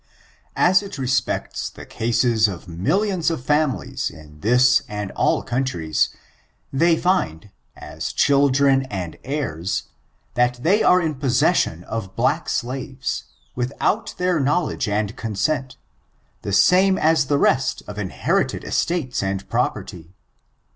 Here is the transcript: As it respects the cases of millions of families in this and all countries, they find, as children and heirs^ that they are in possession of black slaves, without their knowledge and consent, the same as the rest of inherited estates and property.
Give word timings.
As 0.57 0.81
it 0.81 0.97
respects 0.97 1.69
the 1.69 1.85
cases 1.85 2.47
of 2.47 2.67
millions 2.67 3.29
of 3.29 3.45
families 3.45 4.09
in 4.09 4.39
this 4.39 4.81
and 4.87 5.11
all 5.11 5.43
countries, 5.43 6.09
they 6.73 6.97
find, 6.97 7.51
as 7.77 8.11
children 8.11 8.81
and 8.89 9.15
heirs^ 9.23 9.83
that 10.33 10.55
they 10.63 10.81
are 10.81 10.99
in 11.03 11.13
possession 11.13 11.83
of 11.83 12.15
black 12.15 12.49
slaves, 12.49 13.25
without 13.53 14.15
their 14.17 14.39
knowledge 14.39 14.89
and 14.89 15.15
consent, 15.15 15.77
the 16.41 16.51
same 16.51 16.97
as 16.97 17.27
the 17.27 17.37
rest 17.37 17.83
of 17.85 17.99
inherited 17.99 18.63
estates 18.63 19.21
and 19.21 19.47
property. 19.51 20.15